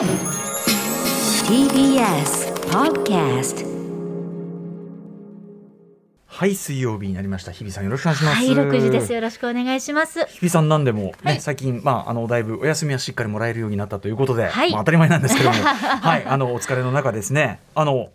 [0.00, 0.08] TBS
[2.70, 3.66] Podcast
[6.26, 7.52] はい水曜日になりました。
[7.52, 8.36] 日比さんよろしくお願いします。
[8.38, 9.12] はい、6時です。
[9.12, 10.24] よろしくお願いします。
[10.24, 11.40] 日比さんなんでもね、はい。
[11.42, 14.70] 最近まああのだいぶお休みはしっかりもらえるようになったということで、はい。
[14.70, 15.56] まあ当たり前なんですけども。
[15.60, 17.60] はいあのお疲れの中ですね。
[17.74, 18.08] あの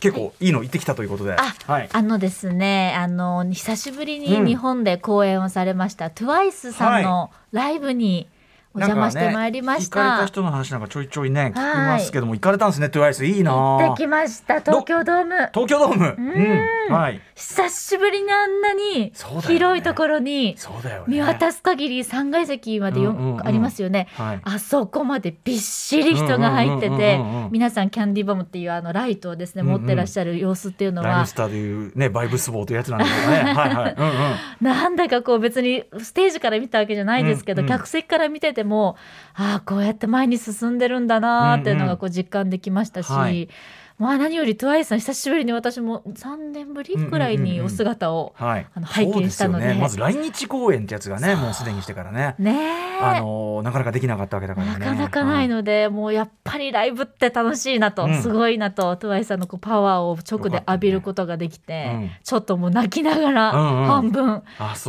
[0.00, 1.88] 結構いいの行ってきたということで、あ、はい。
[1.92, 4.44] あのですね、あの久しぶりうん。
[4.44, 8.26] に日本で公演をされました、TWICE さんのライブに
[8.86, 10.22] お邪魔してまいりましなんかね、行かれた。
[10.22, 15.34] た人の話なんかちょいちょいね聞きますけども、行かれたんですね TWICE いいな行ってきました、東京ドーム。
[15.52, 16.16] 東京ドーム。
[16.18, 16.94] うん。
[16.94, 19.12] はい久しぶりにあんなに
[19.46, 20.56] 広いところに
[21.06, 24.08] 見渡す限り3階席までよ、ありますよね。
[24.14, 24.40] はい。
[24.42, 27.20] あそこまでびっしり人が入ってて
[27.52, 31.08] 皆さんキャンディーボムっていうあのライトをですね持ってらっしゃる様子っていうのは。
[31.08, 33.54] ライムスターでいうねバイブスボーというやつなんですけどね。
[34.60, 38.96] なんだかこう別にステージから見たわけじゃないですけど、客席から見てても
[39.34, 43.48] ああこうやって前に進んでるんだなーっていうのがこう実感できましたし、
[43.98, 48.66] まあ何より TWICE さん久しぶりに私も3年ぶりくらいにお姿を、はい。
[48.72, 49.66] あの拝見したので。
[49.66, 52.36] ね、まず来日公演ってやつがねもうすでにしてからね。
[52.38, 52.98] ねえ。
[53.00, 54.78] あのなかなかできなかったわけだからね。
[54.78, 58.22] なかなかないので、もうやっぱりライブって楽しいなと、うん。
[58.22, 62.10] すごいなと TWICE さんのこうパワーを直で浴びることができて、うん。
[62.22, 63.86] ちょっともう泣きながらうんうん。
[63.86, 64.42] 半分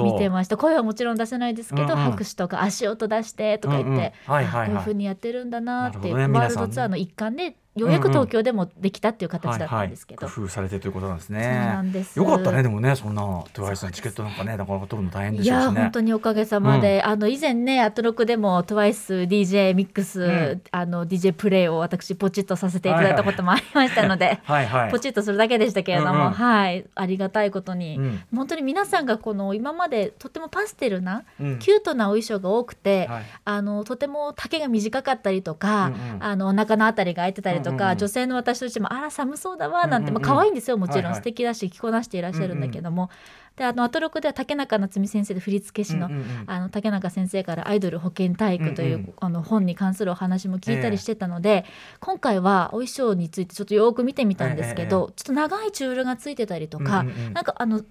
[0.04, 1.98] 見てました、声はもちろん出せないですけど、うんうん。
[2.12, 4.02] 拍手とか足音出してとか言って、うんうん。
[4.02, 4.66] はいはいはい。
[4.66, 6.40] あこういう風にやってるんだなって、なるほどね。
[6.40, 11.44] ワールドツアーの一環でようやく東京でもできたっていう形だったんですけど、はいはい、工夫されてということなんですね。
[11.44, 12.20] そうなんです。
[12.20, 15.76] よかったねでもねそんな TWICE のチケットなんかねなかなか取るの大変でいしょうしね。
[15.76, 20.62] や本当におかげさまで、あの以前ねアトロクでも TWICEDJ ミックス、ん。
[20.72, 24.92] あの DJ プレイを私ポチッとさせていただいたこともありましたので、 はいはい。
[24.92, 26.32] ポチッとするだけでしたけれども、うんうん。
[26.32, 26.86] はい。
[26.96, 28.24] ありがたいことに、うん。
[28.36, 31.60] 本当に皆さんがこの今までとてもパステルな、うん。
[31.60, 33.24] キュートなお衣装が多くて、はい。
[33.46, 36.24] あのとても丈が短かったりとか、うんうん。
[36.24, 37.98] あのお腹のあたりが開いてたりとか、うんうんうん。
[37.98, 40.22] 女性の私としてもあら寒そうだわなんて、うんうん。
[40.22, 43.10] うんまあ可愛いんですよもちろん、はいはい素敵だし着こなしていらっしゃるんだけども、
[43.56, 46.26] であのアトロクでは竹中夏実先生で振付師の、うんうんうん。
[46.48, 51.66] あの竹中先生から「アイドル保健体育」という、うんうんあの本に関するお話も聞いたりしてたので、
[52.00, 57.34] 今回はお衣装についてちょっとよく見てみたんですけど、ちょっと長いチュールがついてたりとか、うんうんうん。
[57.34, 57.82] なんかあの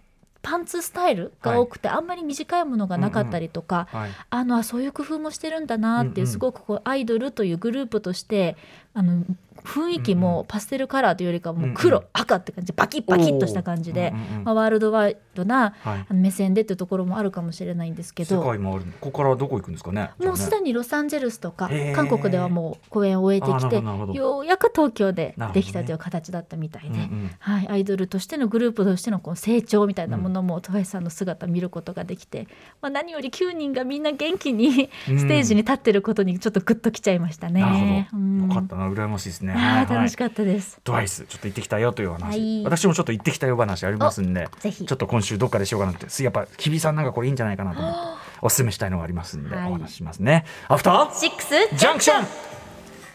[0.41, 4.11] パンツスタイルが多くて、あんまり短いものがなかったりとか、はい。
[4.31, 6.27] あのあそういう工夫もしてるんだなっていう、うんうん。
[6.29, 8.57] すごくこうアイドルというグループとして
[8.99, 9.25] あの
[9.65, 12.09] 雰囲気もパステルカラーというよりかはもう黒、うんうん。
[12.13, 12.73] 赤って感じ。
[12.73, 14.45] バキッバキッとした感じで、うんうんうん。
[14.45, 15.75] まあ、ワールドワイドな
[16.11, 18.45] 目線でっていうところもあるかもしれないんですけ世ど。
[18.45, 23.83] 界もあるここからどこ行くんですかねもうすでににロサンゼルスとか韓国ではもう公演を終えてきて
[24.17, 32.47] ようやく東京でできたという形だったみたいで、うんうんはい、アイドルとしてのグループとしてのこう成長みたいなものも TWICE さんの姿見ることができて、
[32.81, 35.19] まあ、何より9人がみんな元気にうん。
[35.19, 37.61] ステージに立ってることにちょっとグッときちゃいましたね。
[37.61, 38.49] なるほど、うん。
[38.49, 39.55] よかったな羨ましいですね。
[39.55, 40.81] はい楽しっかったです。
[40.83, 42.65] た TWICE ちょっと行ってきたよという話、はい。
[42.65, 44.85] 私もちょっと行ってきたよ話ありますんでぜひ。
[44.85, 46.23] ちょっと今週どっかでしようかなって。
[46.23, 47.99] やっぱ日比さんなんかこれいいんじゃないかなと思って
[48.43, 49.69] おすすめしたいのがありますんで、はい。
[49.71, 50.45] お話ししますね。
[50.69, 51.15] アフター？
[51.15, 51.49] シックス？
[51.77, 52.23] ジャンクション！
[52.23, 52.27] あ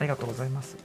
[0.01, 0.77] りがとうございます。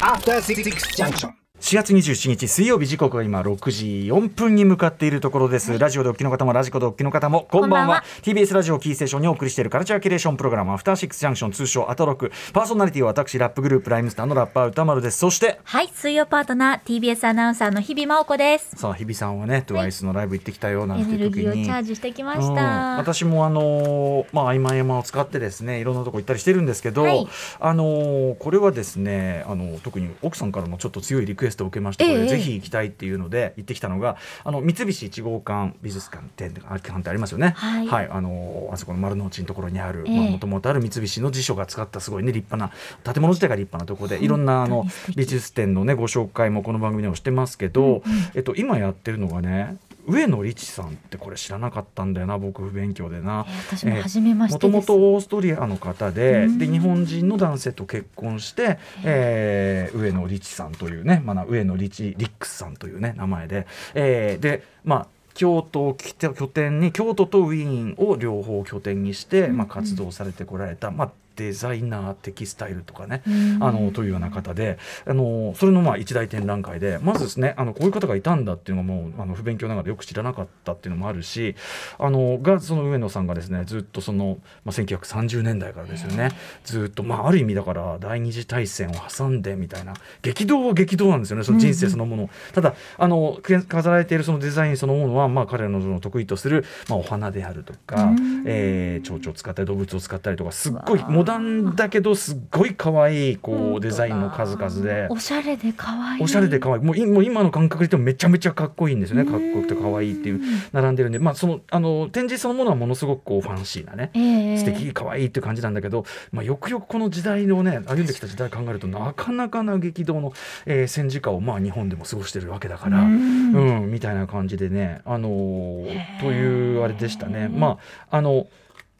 [0.00, 0.62] After Six
[0.96, 1.37] Junction.
[1.60, 7.76] 4月27日水曜日時刻は今6時4分に向かっているところです、ラジオでお聞きの方もラジコでお聞きの方もこんばんは。
[7.78, 8.04] こんばんは。
[8.22, 15.18] TBS ラジオキーステーションにお送りしているカルチャーキュレーションプログラムアフターシックスジャンクション通称アトロクパーソナリティは私ラップグループライムスターのラッパー歌丸です。
[15.18, 18.70] そしてはい水曜パートナー TBS アナウンサーの日々真央子です。
[18.76, 21.44] さあ日比さんはね TWICE のライブ行ってきたよなんエていう時に。
[21.44, 22.54] ネルギーをチャージしてきましうん。
[22.54, 22.62] た。
[22.98, 27.28] 私もあのーまあ合間合間を使ってですねいろんなとこ行ったりしてるんですけど、はい。
[27.58, 32.22] あのーこれはですねあの特に奥さんからもちょっと強いリクエストを受けまして、こええ。
[32.24, 37.54] れぜひ行きたいっていうので行ってきたのがあの三菱一号館美術館展館ってありますよね。
[37.56, 38.08] はい。
[38.10, 40.30] あのーあそこの丸の内のところにあるええ。
[40.30, 42.56] もともとある三菱の辞書が使ったすごいね立派
[43.04, 44.28] な建物自体が立派なところでい。
[44.28, 44.84] ろんなあの
[45.16, 48.02] 美術展のねご紹介もこの番組でもしてますけど、
[48.34, 49.76] えっと今やってるのがね
[50.08, 53.46] 上野理知さんってこれ知らなかったんだよな僕不勉強でな。
[53.48, 54.90] えー私も初めましもとてです。
[54.90, 73.58] もとオーストリアの方でうんで日本人の男性と結婚して、えー上野リチさんというね、まあ、上野リチリックスさんというね名前で、えーでまあ京都を拠点に京都とウィーンを両方拠点にして、まあ、活動されてこられた、まあ、デザイナーテキスタイルとかね、うん。
[73.62, 81.54] あのというような方であのそれのまあ一大展覧会でまずですねあのこういう方がいたんだっていうのもあの不勉強ながらよく知らなかったっていうのもあるし
[81.98, 86.32] あのがその上野さんがですねずっとその、まあ、1930年代からですよね
[86.64, 98.44] ずっと、まあ、ある意味だから第二次大戦を挟んでみたいな激動は激動なんですよねその人生そのもの、ただあのけ飾られているそのデザインそのものは、まあ、彼らのその得意とする、まあ、お花であるとか、うん。
[98.46, 105.08] えー蝶々を使ったり動物を使ったりとかすっごいモダンだけどすっごい可愛いこうデザインの数々で。
[105.10, 106.22] おしゃれで可愛い。
[106.22, 106.82] おしゃれで可愛い。
[106.82, 109.30] もういもう今の感覚で言ってもめちゃめちゃかっこいいんですよね。
[109.30, 110.40] かっこよくて可愛いっていう
[110.72, 111.18] 並んでるんで。
[111.18, 114.10] まあそのあの展示そのものはものすごくこうファンシーなね。
[114.14, 114.58] ええ。
[114.58, 120.32] 素敵可愛いっていう感じなんだけど、まあ、よくよくこの時代をね歩んできた時代考えるとなかなかな激動の、
[120.64, 126.20] えー戦時下をまあ日本でも過ごしてるわけだから、ううんんみたいな感じでね、あのー。
[126.20, 127.48] というあれでしたね。
[127.48, 127.78] ま
[128.10, 128.46] ああの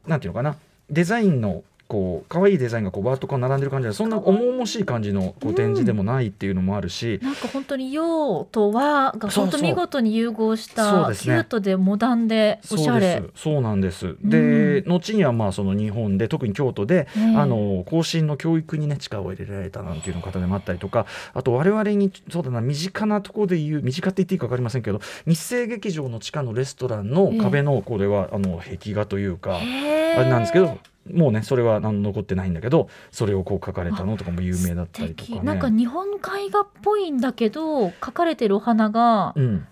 [0.06, 0.56] なんていうのかな。
[0.90, 13.14] デザインのこう可愛いデザインがこうバーッとこう並んでる感じでそんな重々しい感じのこう展示でもないっていうのもあるし、なんか本当に洋と和が本当見事に融合したキュートでモダンでおしゃれ。
[13.14, 13.43] そうです。
[13.43, 14.17] そうなんです。
[14.23, 17.37] で、後にはまあその日本で特に京都で、ねえ。
[17.37, 30.79] あの後進の教育にね力を入れられたなんていうの方でもあったりとかあと我々にそうだな身近なところで言う身近って言っていいか分かりませんけど日生劇場の地下のレストランの壁のこれは、あの壁画というか、へーあれなんですけど
[31.12, 35.40] もうねそれは何も残ってないんだけどそれをこう書かれたのとかも有名だったりとかね。
[35.43, 39.66] なんか日本絵画っぽいんだけど描かれてるお花がうん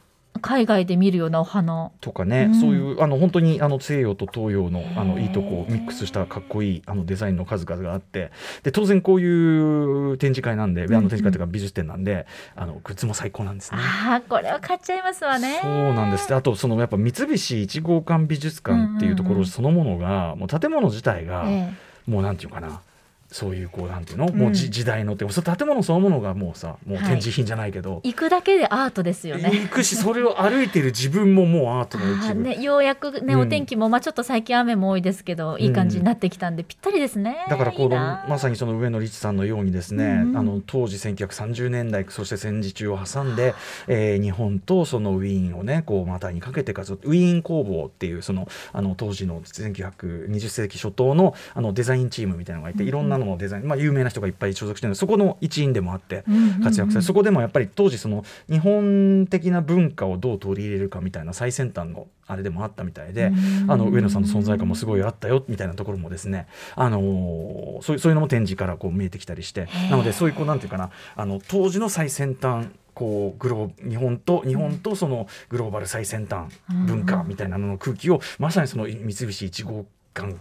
[0.46, 1.90] 海外で見るようなお花。
[2.00, 2.60] とかね、うん。
[2.60, 8.30] そういうあの本当にあの西洋と東洋のあのいいとこをミックスしたかっこいいあのデザインの数々があって。
[8.62, 13.78] で当然こういう展示会なんで、あの展示会というか美術展なんであのグッズも最高なんですね。
[13.80, 15.58] あーこれは買っちゃいますわね。
[15.62, 16.28] そうなんです。
[16.28, 19.46] であとそのやっぱ三菱一号館美術館っていうところうんうんうん。
[19.46, 21.72] そのものが、もう建物自体が、え
[22.06, 22.80] もうなんていうかな
[23.30, 29.50] そういうこうなんていうの、もうじうん時代のっていうかその建物そのものがもうさもう展示品じゃないけど、え行くだけでアートですよね。
[29.50, 32.42] 行くしそれを歩いてる自分ももうアートの一部。
[32.42, 33.40] ね、ようやくね、うん。
[33.40, 37.46] お天気も、まあ、ちょっと最近雨も多いですけど、いい感じになってきたんで、ぴったりですね。
[37.48, 40.28] だからこのまさにその上野律さんのようにですね、うん。
[40.30, 43.54] うんあの当時1930年代そして戦時中を挟んで、
[43.88, 53.08] えー日本とそのウィーンをねこう股にかけて活動ウィーン工房っていうそのあの当時の1920世紀初頭のあのデザインチームみたいなのがいて、いろん。
[53.08, 56.24] なののデザイン、まあ、有名な人がいっぱい所属してるんでそこの一員でもあって
[56.62, 76.46] 活躍され、そこでもやっぱり当時その日本的な文化をどう取り入れるかみたいな最先端のあれでもあったみたいで、うんあの上野さんの存在感もすごいあったよみたいなところもですね、あのーそういうそういうのも展示からこう見えてきたりしてなのでそういうこうなんていうかなあの当時の最先端こうグロー日本と日本とそのグローバル最先端
[76.86, 79.84] 文化みたいなのの空気をまさにその三菱一号
[80.16, 80.34] 館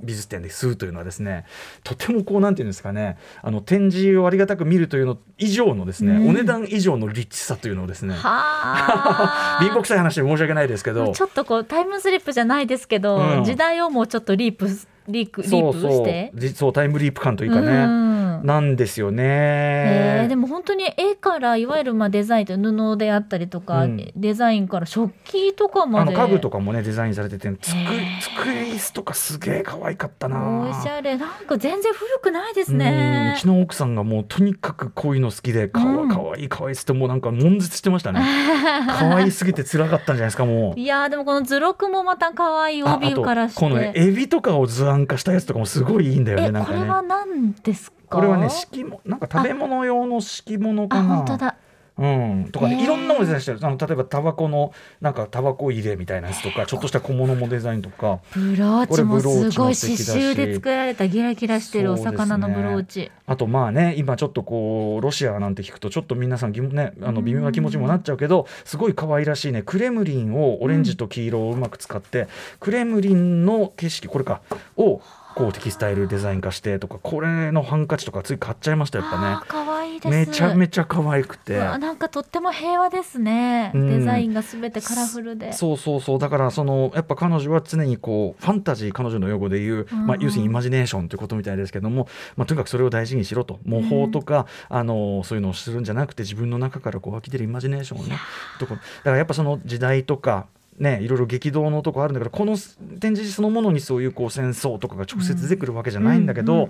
[0.00, 1.44] 美術展で吸うというのはですね
[1.84, 6.28] とてもこうなんていうんですかねあの展示をありがたく見るというの以上のですね、うん。
[6.30, 9.58] お値段以上のリッチさというのをですねはあ。
[9.62, 13.44] 貧乏臭い話で申し訳ないですけどちょっとこうタイムスリップじゃないですけど、うん。
[13.44, 14.66] 時代をもうちょっと leap
[15.08, 16.32] leap leap して。
[16.34, 20.28] じそうタイムリープ感というかね、うんなんですよへねー。
[20.28, 24.12] でも本当に絵からいわゆるまあデザインと布であったりとか、うん。
[24.16, 26.12] デザインから食器とかまで。
[26.14, 28.20] 家具とかもねデザインされててつくへー。
[28.20, 30.68] 机椅子とかすげえ可愛かったな。
[30.70, 31.16] おしゃれ。
[31.16, 32.78] なんか全然古くないですうん。
[32.78, 36.08] ねうちの奥さんがもうとにかくこういうの好きでかわうん。
[36.08, 38.20] かわいいかわいいってもうなんか悶絶してましたね。
[38.98, 40.80] 可愛いすぎて辛かったんじゃないですかもう。
[40.80, 43.60] いやーでもこの図録もまた可愛い帯とからして。
[43.60, 46.78] このねエビとかを図案化したやつとかもすごいいいんだよねえなんかね。
[46.78, 47.97] これは何ですか？
[48.10, 51.16] これはね敷物なんか食べ物用の敷物あかな。
[51.16, 51.56] 本当だ。
[51.98, 58.20] うん、とかね、いろんなものデザインしてるあの例えばタバコのなんかタバコ入れみたいなやつとかちょっとした小物もデザインとか。
[58.34, 72.28] ブローチもこれブローチすごい刺繍で作られたギラギラしてるお魚のブローチ、あとまあね今ちょっとこうロシアなんて聞くとちょっと皆さんねあの微妙な気持ちにもなっちゃうけどすごい可愛らしいねクレムリンをオレンジと黄色をうまく使って、
[72.60, 74.40] クレムリンの景色これか
[74.76, 75.00] を
[75.38, 79.38] こうテキスタイルデザイン化してとかこれのハンカチとかつい買っちゃいましたやっぱね。
[79.46, 80.08] 可愛いです。
[80.08, 81.56] めちゃめちゃ可愛くて。
[81.56, 84.00] なんかとっても平和ですね、うん。
[84.00, 85.52] デザインがすべてカラフルで。
[85.52, 86.18] そうそうそう。
[86.18, 90.06] だからそのやっぱ彼女は常にこうファンタジー彼女の用語で言う、うんうん。
[90.08, 93.60] まあ、要するにイマジネーションということみたいですけども、まあ、とにかくそれを大事にしろと。
[93.64, 98.18] 模倣とか、あのそういうのをするんじゃなくて自分の中からこう湧き出るイマジネーションをね
[98.58, 100.46] とこだからやっぱその時代とか
[100.78, 102.56] ね、いろいろ激動のとこあるんだけどこの
[103.00, 106.68] 展示そのものにそういうこう戦争とかが直接出てくるわけじゃないんだけど、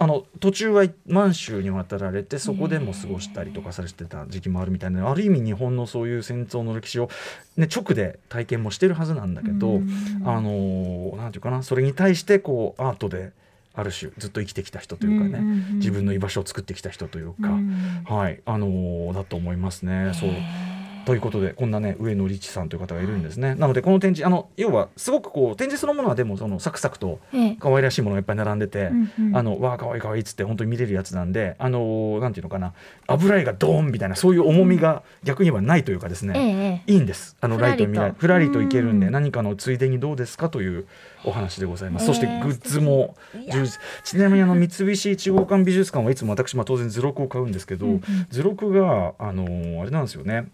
[0.00, 7.10] あの途中は満州に渡られてそこでも過ごしたりとかされてた時期もあるみたいなある意味日本のそういう戦争の歴史を、
[7.56, 9.88] ね、直で体験もしてるはずなんだけど、うん
[10.24, 13.32] あのなんていうかなそれに対してこうアートで
[13.74, 15.40] ある種ずっと生きてきた人というかね、
[15.74, 20.12] 自分の居場所を作ってきた人というか、うんはいあのだと思いますね。
[20.14, 20.30] そう。
[20.30, 20.77] へ
[21.08, 27.56] ということでこんなね上野リチさんという方がいるんですね、なのでこの展示あの要はすごくこう展示そのものはでもそのサクサクとええ。
[27.58, 29.36] 可愛らしいものがいっぱい並んでて、うんうん。
[29.36, 32.74] あのわあ可愛い可愛いっつって本当に見れるやつなんであのなんていうのかな
[33.06, 36.92] 油絵がドーンみたいなそういう重みが逆にはないというかですね、ええええ。
[36.92, 37.38] いいんです。
[37.40, 39.12] あのライトに見られふらりといけるんでうん。
[39.12, 40.86] 何かのついでにどうですかという
[41.24, 43.16] お話でございます、ええそしてグッズも
[43.50, 43.80] 充実。
[44.04, 48.02] ちなみにあの三菱一号館美術館はいつも私、まあ、当然図録を買うんですけど、うんうん。
[48.28, 49.44] 図録があの
[49.80, 50.48] あれなんですよね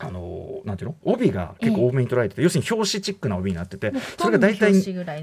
[0.00, 0.96] あのなんていうの？
[1.04, 4.74] 帯が結構多めに取られてて、要するに表紙チックな帯になっててそれが大体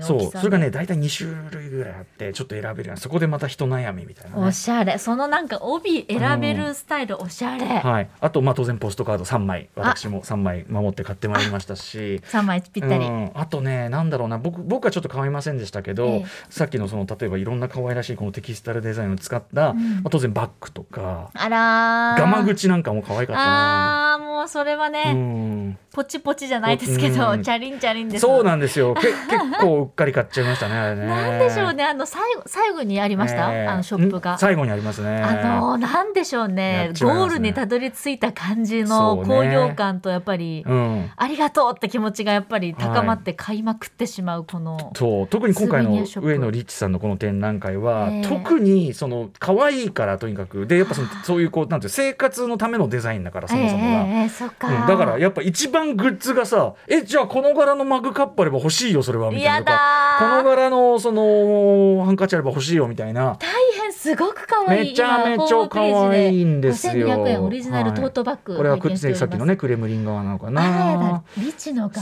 [0.02, 4.48] そうそれがね大体2種類ぐらいあってちょっと選べるようなそこでまた人悩みみたいな、ね。
[4.48, 4.98] お、しゃれ。
[4.98, 9.70] そのなんか帯選べるスタイルおしゃれ、はい、あとまあ当然ポストカード3枚。
[9.76, 12.22] 私も3枚守って買ってまいりましたし。
[12.26, 14.38] 三枚ぴったり、うん、あとねなんだろうな。
[14.38, 16.26] 僕僕はちょっと買いませんでしたけど、ええ。
[16.50, 19.78] さっきのその例えばいろんな可愛らしいこのテキスタルデザインを使った、うん。
[19.78, 22.20] まあ、当然バッグとかあらー。
[22.20, 24.14] ガマ口なんかも可愛かったな。
[24.16, 25.78] あーもうそれはね、うん。
[25.92, 27.44] ポチポチじゃないですけど、うん。
[27.44, 28.22] チャリンチャリンです。
[28.22, 28.96] そうなんですよ。
[28.96, 31.06] け 結構うっかり買っちゃいましたねね。
[31.06, 33.68] なんでしょうねあの最後最後にありました、ええ。
[33.68, 34.36] あのショップが。
[34.36, 34.38] ん。
[34.40, 35.22] 最後にありますね。
[35.22, 36.92] あのなんでしょうやね。
[37.00, 41.12] ゴールにたどり着いた感じの高揚感とやっぱり、うん。
[41.16, 45.28] ありがとうって気持ちがやっぱり高まって買いまくってしまうこの、そう。
[45.28, 48.22] 特に今回の上野リッチさんのこの展覧会は、ええ。
[48.24, 50.68] 特にその可愛いからとにかく。
[50.68, 54.06] でやっぱそのそういうこうなんていう生活のためのデザインだからそもそもが。
[54.06, 59.56] えええか、うん、だからやっぱ一番グッズがさえじゃあこの柄のマグカップあれば欲しいよそれはみたいな。
[59.56, 63.38] やとかこの柄のそのハンカチあれば欲しいよみたいな。
[63.40, 63.50] 大
[63.82, 67.08] 変すごく可愛いめちゃめちゃ可愛いんですよ。
[67.08, 69.20] 5200円オリジナルトートバッグ、これは拝見しております。
[69.20, 71.24] さっきのねクレムリン側なのかな。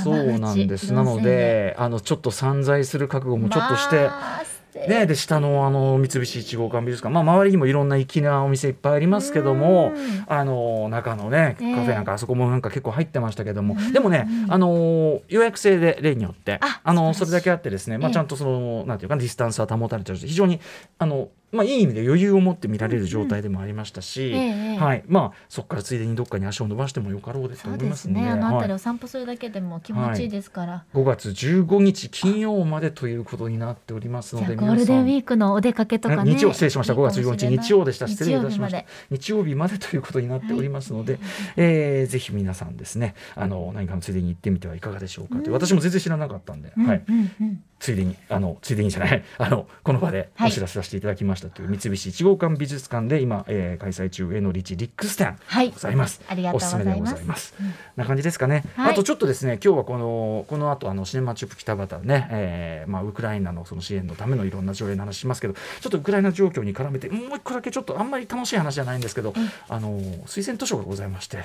[0.04, 0.94] そうなんです。
[0.94, 20.60] なのであのちょっと散財する覚悟もちょっとして、まあ素敵ね、で下のあの三菱一号館美術館、まあ、周りにもいろんな粋なお店いっぱいありますけどもうんあの中のねカええフェなんかあそこもなんか結構入ってましたけども、うんでもね、うんあの予約制で例によってああのそれだけあってですね、まあ、ええちゃんとそのなんていうかディスタンスは保たれてるし非常に
[20.98, 24.78] あの、まあ、いい意味で余裕を持って見られる状態でもありましたし、ええええ。
[24.78, 25.04] はい。
[25.08, 28.30] まあ、そこからついでにどっかに足を伸ばしてもよかろうでと思いますすので。
[28.30, 36.36] あの辺りはいを散歩するだけでも気持ちいいですから、5月15日金曜までということになっておりますのでゴールデンウィークのお出かけとかね。
[36.36, 36.94] 日曜失礼しました。
[36.94, 38.08] 5月15日日曜でした。
[38.08, 38.80] 失礼いたしました。
[39.10, 41.20] 日日曜日までということになっておりますので、
[41.56, 45.42] えーぜひ皆さんですねあの何かのついでに行ってみてはいかがでしょうかと。
[45.42, 45.54] いう、うん。
[45.54, 55.70] 私も全然知らなかったんで、うんはい、うんうんついでにあのついでにじゃない あのこの場でお知らせさせていただきましたという、三菱一号館美術館で今、えー開催中上野リチリックス展はい。
[55.70, 56.22] ございます。
[56.30, 56.86] ありがとうございます。
[56.86, 57.54] おすすめでございます。
[57.60, 57.74] うん。
[57.98, 58.64] な感じですかね。
[58.78, 58.92] はい。
[58.92, 69.34] あとちょっとですね、今日はこのこの後あのシネマチュプ北畑ね、えーまあウクライナのその支援のためのいろんな上映の話しますけど、ちょっとウクライナ状況に絡めてもう一個だけちょっとあんまり楽しい話じゃないんですけど、
[69.68, 71.44] あの推薦図書がございまして。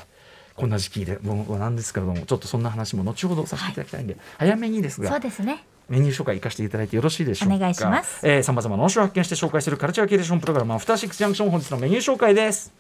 [0.55, 5.09] こんな時期でもうなんですけれどもちょっとそんな話も後ほどさせていただきたいんで、早めにですが。
[5.09, 7.57] そうですねメニュー紹介行かせていただいてよろしいでしょうか？
[7.57, 8.21] お願いします。
[8.27, 12.73] えー、様々な面白を発見して紹介するカルチャーキュレーションプログラムアフターシックスジャンクション本日のメニュー紹介です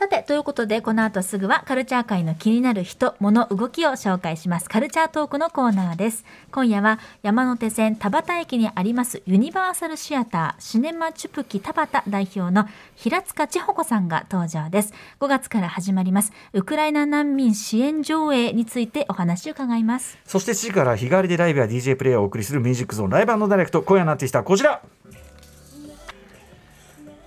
[0.00, 4.66] さてということでこの後すぐはカルチャー界の気になる人物動きを紹介します。
[4.66, 6.24] カルチャートークのコーナーです。
[6.50, 12.64] 今夜は山手線田端駅にありますユニバーサルシアターシネマチュプキ田端代表の
[12.96, 14.94] 平塚千穂子さんが登場です。
[15.20, 20.16] 5月から始まりますウクライナ難民支援上映についてお話を伺います。
[20.24, 24.80] そして7時から日替わりでライブや DJ プレイをお送りするミュージックゾーンライブダイレクト今夜のアーティストはこちら。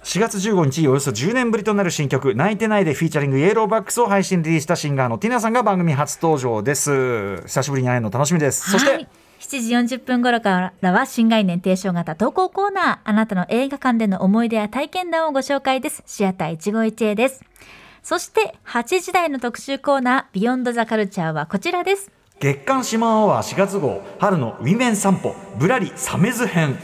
[0.03, 7.41] 4月15日およそ10年ぶりとなる新曲「泣いてない」でフィーチャリングイエローバックスを配信リリースしたシンガーのティナさんが番組初登場です。
[7.43, 9.07] 久しぶりに会えるの楽しみです、そしてはい
[9.39, 16.03] 7時40分頃からは新概念提唱型投稿コーナーあなたの映画館での思い出や体験談をご紹介です。
[16.05, 17.43] シアター一期一会です。
[18.01, 22.11] そして8時台の特集コーナービヨンドザカルチャーはこちらです。
[22.39, 26.77] 月刊シマアワー4月号春のウィメン散歩ぶらりサメズ編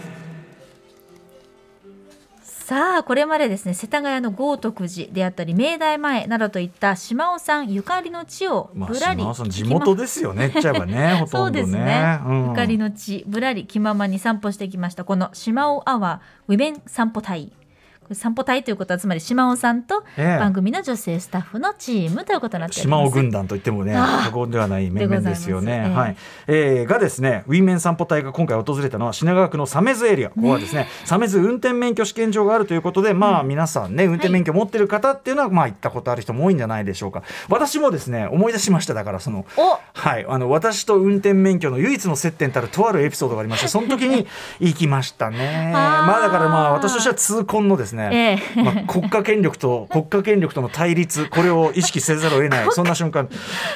[2.69, 10.49] さあこれまでですね世田谷の豪徳寺であったり明大前などといった島尾さんゆかりの地をまあぶらり島尾さん地元ですよね。
[10.49, 11.61] 言っちゃえばね ほそうとんどね。
[11.61, 12.49] ですね、うん。
[12.49, 17.51] ゆかりの地ぶらり気ままに散歩してきましたこの島尾アワーウィメン散歩隊
[18.13, 20.39] 散歩隊ということはつまり島尾さんとええ。
[20.39, 23.01] 番組の女性スタッフのチームということになっております。
[23.01, 25.71] 島尾軍団といってもね過言ではない面々ですよね。
[25.71, 25.99] でございます。
[25.99, 30.29] はい、えーがですねウィメン散歩隊が今回訪れたのは品川区の鮫洲エリア。
[30.29, 37.23] ここはですね鮫洲運転免許試験場があるということでまあ皆さんね運転免許持ってる方っていうのはまあ行ったことある人も多いんじゃないでしょうか。
[37.49, 38.93] 私もですね思い出しました。
[38.93, 39.79] だからそのお。
[39.93, 44.27] はい、あの私と運転免許の唯一の接点たるとあるエピソードがありましてその時に
[44.59, 45.71] 行きましたね。
[45.73, 48.61] まあだからまあ私としては痛恨のですね、ええ。
[48.61, 52.67] まあ、国家権力と 国家権力との対立これを意識せざるを得ない。
[52.71, 53.27] そんな瞬間。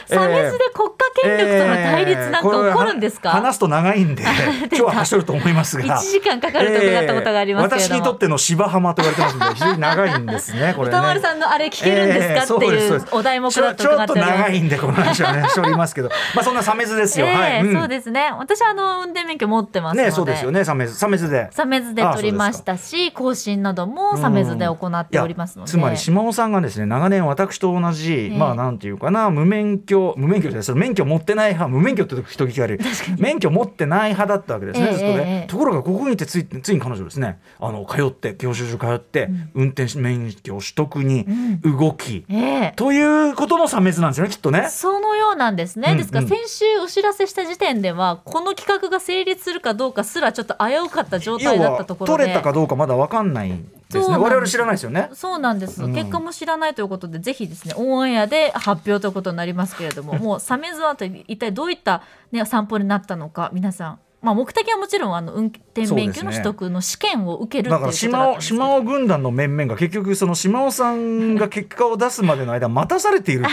[0.07, 5.97] サメズで国家権力との対立なんか起こるんですか、えー話すと長いんで今日は走ると思いますが。
[5.97, 10.97] 1時間かかると伺ったことがあります私にとっての芝浜と言われてますので非常に長いんですねこれね。
[10.97, 12.55] 歌丸さんのあれ聞けるんですか？
[12.55, 15.95] っていうお題目だとちょちょっと伺っております長いんでこの話はねしております。
[15.95, 17.35] け どまあそんなサメズですよ、ええ。
[17.35, 17.79] はい、うん。
[17.79, 18.31] そうですね。
[18.37, 20.05] 私はあの運転免許持ってますので。
[20.07, 20.63] ねそうですよね。
[20.63, 21.47] サメズサメズで。
[21.51, 28.37] サメズで取りましたし更新などもサメズで行っておりますので、いやつまり島尾さんがですね長年私と同じ、ええ。
[28.37, 32.79] まあなんていうかな無免許無免許です免許持ってない派無免許って人聞き悪い。
[33.17, 41.25] 免許持ってない派だったわけですね、ええずっとね、ええところがここにいてついついに彼女ですねあの通って教習所通って、運転免許取得に
[41.63, 42.73] 動き、ええ。
[42.75, 44.67] ということの差別なんですよねきっとね。
[44.69, 46.29] そのようなんですね、うんですからうん。
[46.29, 52.23] 先週お知らせした時点ではこの企画が成立するかどうかすらちょっと危うかった状態だったところで。
[52.23, 53.53] 取れたかどうかまだわかんない
[53.93, 54.17] ですね。
[54.17, 55.09] 我々知らないですよね。
[55.13, 55.93] そうなんです、うん。
[55.93, 63.99] 結果も知らないということでぜひですねオンエアで発表ということになりますけれども もうサメズワンと一体どういった、ね、散歩になったのか皆さん。
[64.23, 73.43] まあ、目的はもちろんあの運転免許の取得の試験を受けるだから島尾島尾軍団の面々が結局その島尾さんが結果を出すまでの間待たされている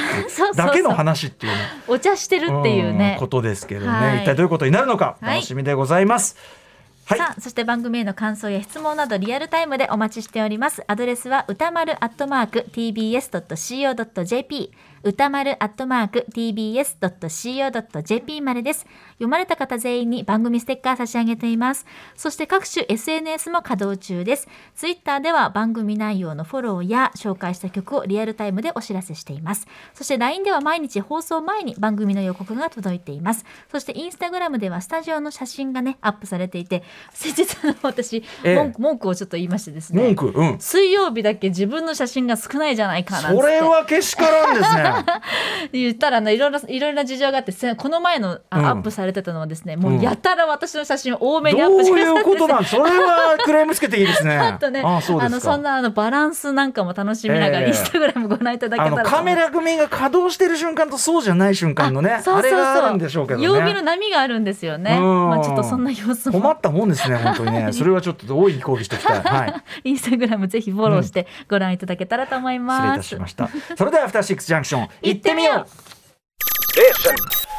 [0.54, 1.58] だけの話っていうね。
[1.88, 3.16] お茶してるっていうね。
[3.16, 4.22] んことですけどね、はい。
[4.22, 5.34] 一体どういうことになるのかはい。
[5.34, 6.36] 楽しみでございます。
[6.36, 6.59] はい、
[7.06, 10.84] さあそして番組への感想や質問などリアルタイムでお待ちしております。
[10.86, 14.70] アドレスは歌丸アットマーク tbs.co.jp
[15.02, 18.86] 歌丸アットマーク tbs.co.jp までです。
[19.20, 21.84] 読まれた方全員に番組ステッカー差し上げています。
[22.16, 24.48] そして各種 SNS も稼働中です。
[24.74, 29.66] ツイッターでは番組内容のフォローや紹介した曲をリアルタイムでお知らせしています。
[29.92, 33.44] そして LINE では毎日放送前に番組の予告が届いています。
[33.70, 38.54] そしてインスタグラムではスタジオの写真がねアップされていて先日私、ええ。
[38.56, 40.02] 文句文句をちょっと言いましてですね。
[40.02, 40.26] 文句？
[40.28, 40.58] うん。
[40.58, 44.94] 水曜日だけ自分の写真が少ないじゃないかなそれはけしからんですね。
[45.72, 48.66] 言ったらねいろいろいろいろな事情があってせこの前のあうん。
[48.66, 52.64] アップされてたのはですね、もううんやたら私の写真を多めどうにアップしてくださいうってことなん？
[52.64, 54.38] それは クレームつけていいですね。
[54.40, 63.44] ちょっとね、あのそんなあのバランスなんかも楽しみながら、ええインスタグラムご覧いただけあたらとのカメラ組が稼働してる瞬間とそうじゃない瞬間のねあそうそうそうれがあるんでしょうけどね。
[63.46, 64.96] 曜日の波があるんですよね。
[64.98, 69.20] うんまあちょっとそんな様子も困ったもんですね 本当にねそれはちょっと大いに抗議しておきたい。
[69.24, 69.54] はい。
[69.84, 72.96] インスタグラムぜひフォローしてご覧いただけたらと思い失礼います。
[72.98, 73.48] たしました。
[73.76, 75.66] それではアフターシックスジャンクション行ってみよう。
[76.72, 77.49] Junction.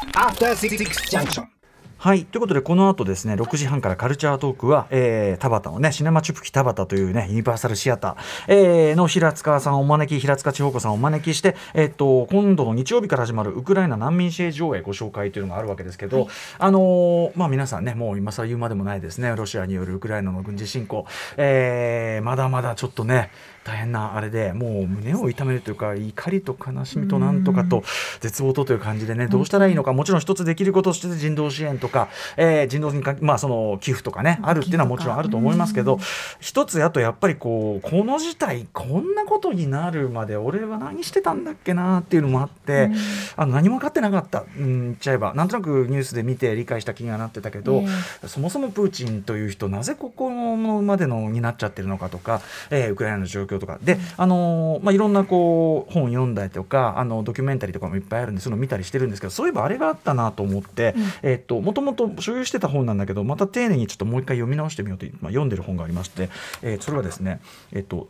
[2.02, 2.24] はい。
[2.24, 16.26] ということでこの後ですね6時半からカルチャートークは、えー、田畑のねシネマチュプキ田畑というねユニバーサルシアター、えーの平塚さんをお招き平塚千穂子さんをお招きして、えっと今度の日曜日から始まるウクライナ難民支援上映ご紹介というのがあるわけですけど、
[16.58, 19.32] あのーまあ皆さんねもう今更言うまでもないですね。
[19.36, 23.30] ロシアによるウクライナの軍事侵攻、えーまだまだちょっとね
[23.64, 27.82] 大変なあれでもう胸を痛めるというか怒りと悲しみとなんとかと
[28.20, 35.98] 絶望とという感じでねどうしたらいいのかもちろん一つできることとして人道支援とか、えー人道にかまあその寄付とかねあるっていうのはもちろんあると思いますけど
[36.40, 42.90] 一つあとやっぱりこうこの事態こんなことになるまで俺は何してたんだっけなっていうのもあって、
[43.36, 47.82] あの何も分かってなかった、うん、言っちゃえばなんとなくニュースで見て理解した気にはなってたけど、
[48.26, 53.78] そもそもプーチンという人なぜここまでのになっちゃってるのかとか、えーウクライナの状況とか。
[53.82, 66.28] で、あのーまあ、いろんなこう本読んだりとかあのドキュメンタリーとかもいっぱいあるんでそういうの見たりしてるんですけどそういえばあれがあったなと思って、えーっともともと所有してた本なんだけどまた丁寧にちょっともう一回読み直してみようと、まあ、読んでる本がありまして、
[66.62, 67.40] えーそれはですね
[67.72, 68.08] えーっと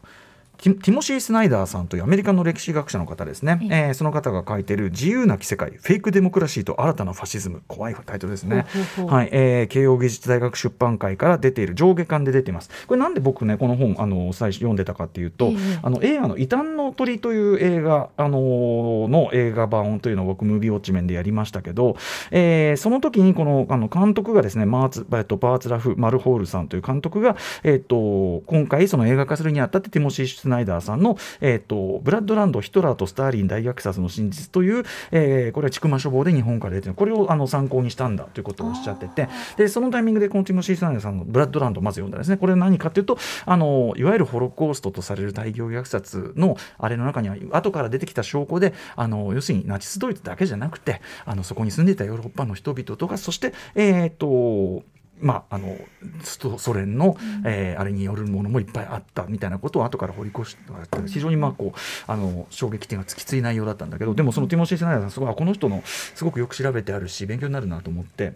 [0.63, 8.67] ティモシー・スナイダーさんというアメリカの歴史学者の方ですね、えーその方が書いてる「自由なき世界フェイクデモクラシーと新たなファシズム」怖いタイトルですね
[9.07, 12.71] はいえー慶応義塾大学出版会から出ている上下巻で出ています。
[12.87, 21.97] これなんで僕ねこの本あの最初読んでたかっていうと、ええあの映画の「異端の鳥」という映画、あのーの映画版というのを僕ムービーウォッチメンでやりましたけど、
[22.31, 42.37] えーその時にこのあの監督がですねマーツ、えっと、バーツラフ・マルホールさんという監督が、えっと、今回その映画化するにあたってティモシー・シュナイダーさんの、えっと、ブラッドランドヒトラーとスターリン大虐殺の真実という、えーこれは千曲書房で日本から出てるこれをあの参考にしたんだということをおっしゃっててでそのタイミングでこのティモシー・シュナイダーさんのブラッドランドをまず読んだんですね。
[42.37, 54.83] これは何かというとあのいわゆるホロコーストとされる大量虐殺のあれの中には後から出てきた証拠であの要するにナチスドイツだけじゃなくてあのそこに住んでいたヨーロッパの人々とかそしてえっ、と
[55.23, 55.77] まあ、あの
[56.23, 60.63] ストソ連の、えーあれによるものもいっぱいあったみたいなことを後から掘り越して
[61.07, 68.35] 非常にまあこうあの衝撃点がつきつい内容だったんだけどでもそのティモシー・セナイダーさんすごいあこの人のすごくよく調べてあるし勉強になるなと思って。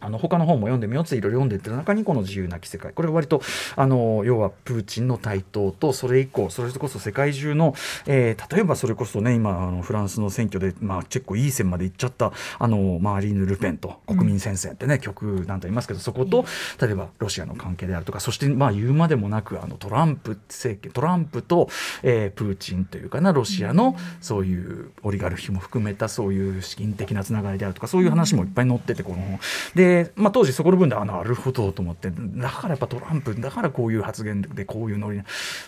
[0.00, 2.92] あの他の本も読んでみようっていろいろ読んでってる中にこの自由なき世界。
[2.92, 3.40] これは割と
[3.76, 7.74] あの要はプーチンの台頭とそれ以降それこそ世界中の、
[8.06, 16.44] えー、例えばそれこそね今あのフランスの選挙で、まあ、結構いい線までいっちゃったあのマーリーヌ・ルペンと国民戦線ってね、うん、曲なんて言いますけどそこと
[16.80, 21.68] 例えばロシアの関係であるとかそしてまあ言うまでもなくあのトランプ政権トランプと、
[22.02, 29.40] えー、プーチンというかなロシアのそういうオリガルヒも含めたそういう資金的なつながりであるとかそういう話もいっぱい載っててこの
[29.74, 35.22] でで、まあ、当時そこの分であなるほどと思ってだからやっぱトランプだからこういう発言でこういうノリ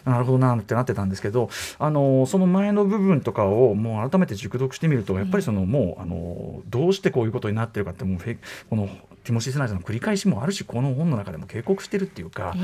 [0.04, 8.18] なるほどなってなってたんですけどあのその前の部分とかをもう改めて熟読してみるとやっぱりそのもうあのどうしてこういうことになってるかってもう
[8.68, 8.88] この
[9.28, 12.54] ティモシー・セナイの繰り返しもあるしこの本の中でも警告してるっていうか、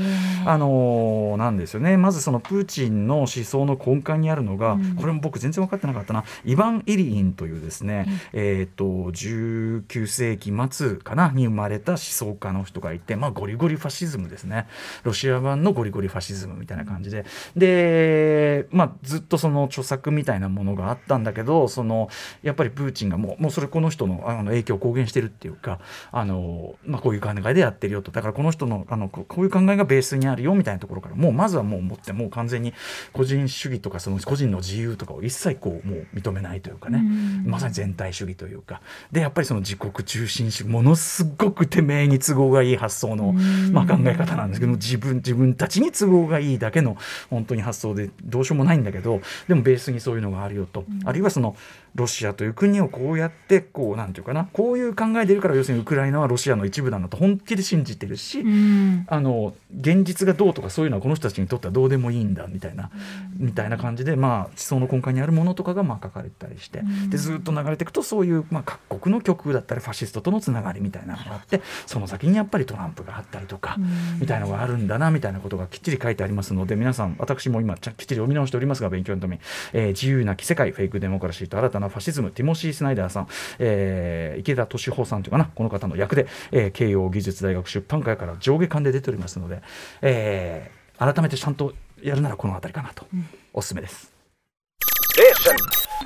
[0.45, 1.95] あのなんですよね。
[1.95, 6.23] まずそのプーチンの思想の根幹にあるのが、うん、これも僕全然分かってなかったな。
[6.43, 14.67] イヴァン・イリインというですね、うん、えーと、と19世紀末かなに生まれた思想家の人がいて、まあ、ゴリゴリファシズムですね。
[15.03, 17.25] ロシア版のゴリゴリファシズムみたいな感じで。
[17.55, 22.09] で、まあ、ずっとその著作みたいなものがあったんだけどその
[22.41, 25.79] やっぱりプーチンがもうもうそれこの人のあの影響を公言してるっていうか
[26.11, 26.54] あの
[26.85, 28.11] まあ、こういう考えでやってるよと。
[28.11, 32.73] だからこの人のあのこういう考えがベースにあるよみたいなところからもうまずはもう持ってもう完全に
[33.13, 37.03] 個人主義とかその個人の自由とかを一切こうもう認めないというかね、
[37.45, 38.81] まさに全体主義というか。
[39.11, 43.33] でやっぱりその自国中心主義ものすごくてめえに都合がいい発想の、
[43.71, 46.97] まあ、考え方なんですけど自分自分たちに都合がいいだけの
[47.29, 51.55] 本当に発想でどうしようもないんだけどでもベースにそういうのがあるよと、あるいはその
[51.95, 62.91] ロシアという国をこうやってこうなんていうかなこういう考えでいるから要するにウクライナはロシアの一部なんだと本気で信じてるし、うん、あの現実がどうとかそういうのはこの人たちにとってはどうでもいいんだみたいな、
[63.39, 73.77] うん、みたいな感じで、まあ、思想の根幹にあるものとかがまあ書かれたりして、うん、でずっと流れていくとそういう、まあ、各国の極右だったりファシストとのつながりみたいなのがあってその先にやっぱりトランプがあったりとか、
[74.19, 79.41] みたいなのがあるんだなみたいなことがきっちり書いてありますので皆さん私も今きっちり読み直しておりますが勉強のために、
[79.73, 83.27] えー、自由なき世界フェイクデモクラシーと新たなファシズムティモシー・スナイダーさん、
[83.59, 89.61] えー、池田敏穂さんというかなこの方の役で、えー、慶応義塾大学出版会から上下巻で出ておりますので、
[90.01, 94.13] えー、改めてちゃんとやるならこの辺りかなと、うん、おすすめです。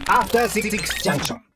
[0.08, 1.49] After 66 junction.